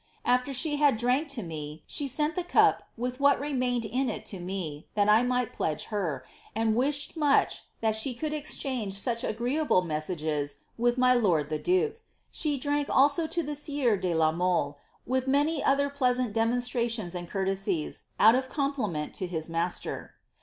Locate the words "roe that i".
4.39-5.21